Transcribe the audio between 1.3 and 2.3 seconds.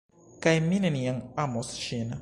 amos ŝin!